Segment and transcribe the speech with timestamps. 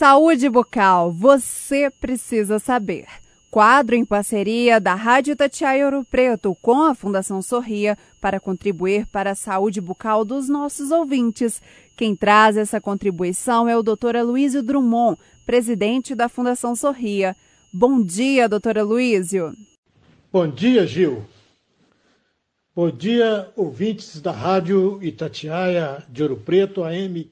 [0.00, 3.04] Saúde bucal, você precisa saber.
[3.50, 9.32] Quadro em parceria da Rádio Tatiaia Ouro Preto com a Fundação Sorria para contribuir para
[9.32, 11.60] a saúde bucal dos nossos ouvintes.
[11.98, 14.16] Quem traz essa contribuição é o Dr.
[14.16, 17.36] Aloysio Drummond, presidente da Fundação Sorria.
[17.70, 19.52] Bom dia, doutor Aloysio.
[20.32, 21.26] Bom dia, Gil.
[22.74, 27.30] Bom dia, ouvintes da Rádio Itatiaia de Ouro Preto, AM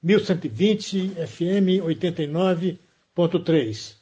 [0.00, 3.96] 1120, FM 89.3.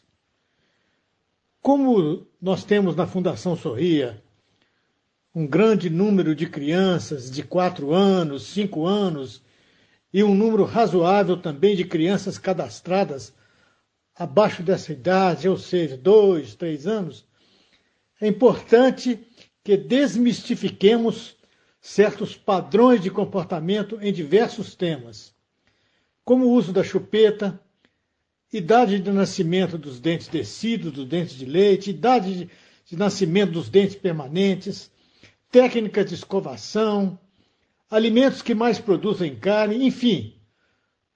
[1.62, 4.22] Como nós temos na Fundação Sorria
[5.34, 9.40] um grande número de crianças de 4 anos, 5 anos
[10.12, 13.32] e um número razoável também de crianças cadastradas
[14.14, 17.24] abaixo dessa idade, ou seja, 2, 3 anos,
[18.20, 19.18] é importante
[19.64, 21.34] que desmistifiquemos
[21.80, 25.34] certos padrões de comportamento em diversos temas
[26.26, 27.58] como o uso da chupeta,
[28.52, 32.50] idade de nascimento dos dentes descidos, dos dentes de leite, idade de,
[32.84, 34.90] de nascimento dos dentes permanentes,
[35.52, 37.16] técnicas de escovação,
[37.88, 40.34] alimentos que mais produzem carne, enfim,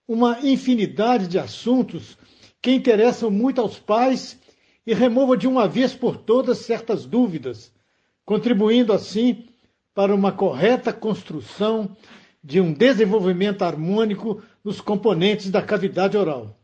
[0.06, 2.16] uma infinidade de assuntos
[2.62, 4.38] que interessam muito aos pais
[4.86, 7.72] e remova de uma vez por todas certas dúvidas,
[8.24, 9.48] contribuindo assim
[9.92, 11.96] para uma correta construção
[12.42, 16.58] de um desenvolvimento harmônico nos componentes da cavidade oral.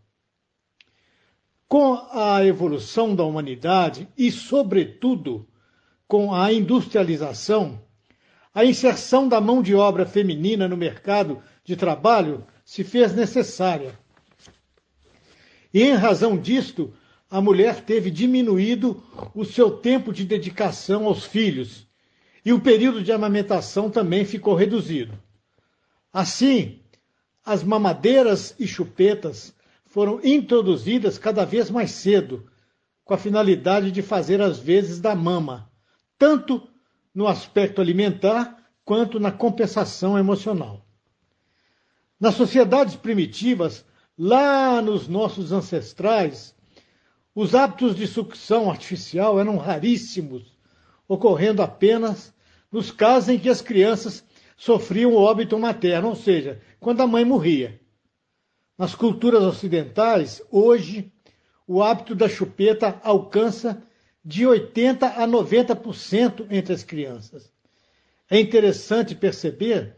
[1.68, 5.46] Com a evolução da humanidade e, sobretudo,
[6.06, 7.80] com a industrialização,
[8.54, 13.98] a inserção da mão de obra feminina no mercado de trabalho se fez necessária.
[15.74, 16.94] E, em razão disto,
[17.28, 19.02] a mulher teve diminuído
[19.34, 21.86] o seu tempo de dedicação aos filhos
[22.44, 25.25] e o período de amamentação também ficou reduzido.
[26.16, 26.80] Assim,
[27.44, 32.50] as mamadeiras e chupetas foram introduzidas cada vez mais cedo,
[33.04, 35.70] com a finalidade de fazer as vezes da mama,
[36.16, 36.66] tanto
[37.14, 40.86] no aspecto alimentar quanto na compensação emocional.
[42.18, 43.84] Nas sociedades primitivas,
[44.16, 46.56] lá nos nossos ancestrais,
[47.34, 50.56] os hábitos de sucção artificial eram raríssimos,
[51.06, 52.32] ocorrendo apenas
[52.72, 54.24] nos casos em que as crianças
[54.56, 57.80] sofriam o óbito materno, ou seja, quando a mãe morria.
[58.78, 61.12] Nas culturas ocidentais, hoje,
[61.66, 63.82] o hábito da chupeta alcança
[64.24, 67.52] de 80% a 90% entre as crianças.
[68.28, 69.96] É interessante perceber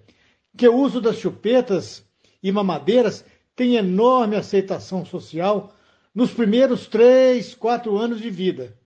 [0.57, 2.05] que o uso das chupetas
[2.43, 3.25] e mamadeiras
[3.57, 5.75] tem enorme aceitação social
[6.15, 8.77] nos primeiros três, quatro anos de vida,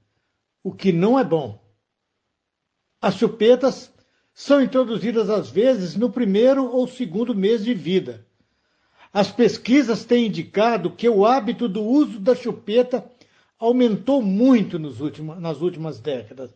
[0.63, 1.61] o que não é bom.
[3.01, 3.93] As chupetas
[4.35, 8.27] são introduzidas às vezes no primeiro ou segundo mês de vida.
[9.13, 13.05] As pesquisas têm indicado que o hábito do uso da chupeta
[13.59, 16.51] aumentou muito últimos, nas últimas décadas.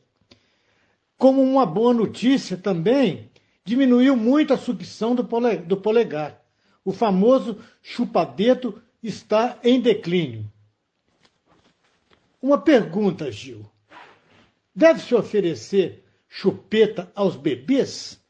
[1.19, 3.31] Como uma boa notícia também,
[3.65, 6.43] diminuiu muito a sucção do polegar.
[6.85, 10.51] O famoso chupadeto está em declínio.
[12.41, 13.67] Uma pergunta, Gil.
[14.75, 16.06] Deve-se oferecer
[16.39, 18.23] chupeta aos bebês?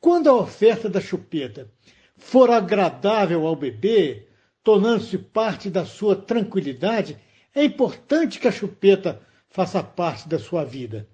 [0.00, 1.70] Quando a oferta da chupeta
[2.16, 4.26] for agradável ao bebê,
[4.62, 7.18] tornando-se parte da sua tranquilidade,
[7.54, 9.20] é importante que a chupeta
[9.50, 11.06] faça parte da sua vida.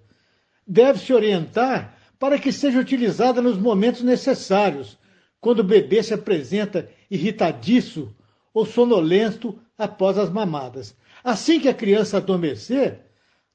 [0.64, 4.96] Deve-se orientar para que seja utilizada nos momentos necessários,
[5.40, 8.14] quando o bebê se apresenta irritadiço
[8.54, 10.96] ou sonolento após as mamadas.
[11.24, 13.09] Assim que a criança adormecer,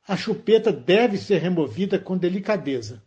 [0.08, 3.02] a chupeta deve ser removida com delicadeza.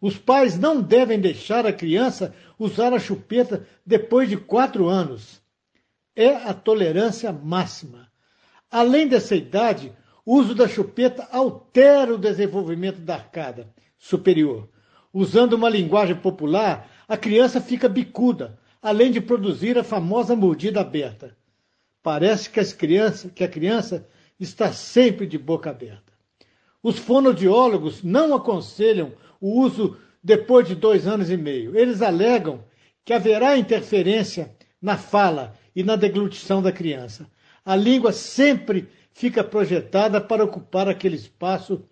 [0.00, 5.42] Os pais não devem deixar a criança usar a chupeta depois de quatro anos.
[6.14, 8.08] É a tolerância máxima.
[8.70, 9.92] Além dessa idade,
[10.24, 13.68] o uso da chupeta altera o desenvolvimento da arcada
[13.98, 14.68] superior.
[15.12, 21.36] Usando uma linguagem popular, a criança fica bicuda, além de produzir a famosa mordida aberta.
[22.02, 22.60] Parece que,
[23.34, 24.06] que a criança
[24.38, 26.12] está sempre de boca aberta.
[26.82, 31.76] Os fonoaudiólogos não aconselham o uso depois de dois anos e meio.
[31.76, 32.64] Eles alegam
[33.04, 37.28] que haverá interferência na fala e na deglutição da criança.
[37.64, 41.82] A língua sempre fica projetada para ocupar aquele espaço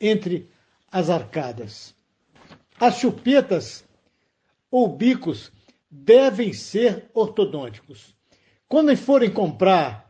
[0.00, 0.48] entre
[0.90, 1.94] as arcadas.
[2.78, 3.84] As chupetas
[4.70, 5.52] ou bicos
[5.88, 8.16] devem ser ortodônticos.
[8.66, 10.01] Quando forem comprar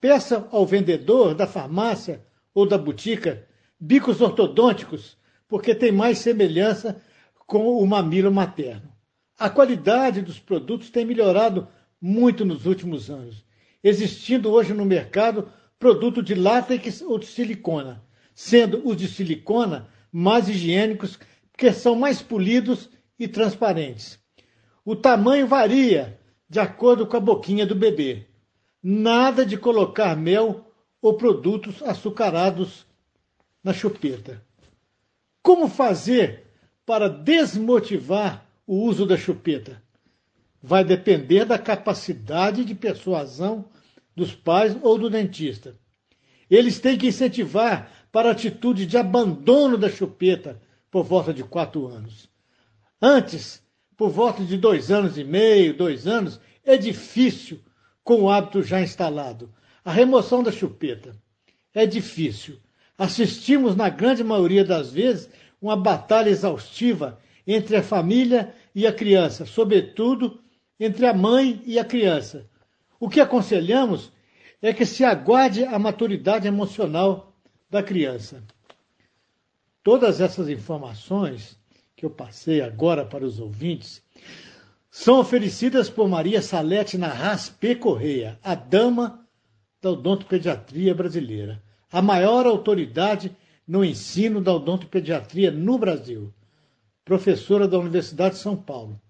[0.00, 2.24] Peça ao vendedor da farmácia
[2.54, 3.46] ou da botica
[3.80, 5.16] bicos ortodônticos,
[5.46, 7.00] porque tem mais semelhança
[7.46, 8.92] com o mamilo materno.
[9.38, 11.68] A qualidade dos produtos tem melhorado
[12.00, 13.48] muito nos últimos anos
[13.82, 15.48] existindo hoje no mercado
[15.78, 18.02] produto de látex ou de silicona,
[18.34, 21.18] sendo os de silicona mais higiênicos
[21.52, 24.18] porque são mais polidos e transparentes.
[24.84, 26.18] O tamanho varia
[26.48, 28.27] de acordo com a boquinha do bebê.
[28.82, 30.64] Nada de colocar mel
[31.02, 32.86] ou produtos açucarados
[33.62, 34.44] na chupeta.
[35.42, 36.44] Como fazer
[36.86, 39.82] para desmotivar o uso da chupeta?
[40.62, 43.64] Vai depender da capacidade de persuasão
[44.14, 45.76] dos pais ou do dentista.
[46.50, 50.60] Eles têm que incentivar para a atitude de abandono da chupeta
[50.90, 52.28] por volta de quatro anos.
[53.00, 53.62] Antes,
[53.96, 57.60] por volta de dois anos e meio, dois anos, é difícil
[58.08, 59.52] com o hábito já instalado.
[59.84, 61.14] A remoção da chupeta
[61.74, 62.58] é difícil.
[62.96, 65.28] Assistimos, na grande maioria das vezes,
[65.60, 70.40] uma batalha exaustiva entre a família e a criança, sobretudo
[70.80, 72.48] entre a mãe e a criança.
[72.98, 74.10] O que aconselhamos
[74.62, 77.36] é que se aguarde a maturidade emocional
[77.68, 78.42] da criança.
[79.82, 81.58] Todas essas informações
[81.94, 84.02] que eu passei agora para os ouvintes
[84.90, 87.74] são oferecidas por Maria Salete Narras P.
[87.74, 89.24] Correia, a dama
[89.80, 91.62] da odontopediatria brasileira,
[91.92, 93.34] a maior autoridade
[93.66, 96.32] no ensino da odontopediatria no Brasil,
[97.04, 99.00] professora da Universidade de São Paulo.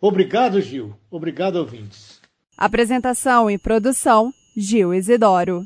[0.00, 0.94] Obrigado, Gil.
[1.10, 2.20] Obrigado, ouvintes.
[2.56, 5.64] Apresentação e produção: Gil Isidoro.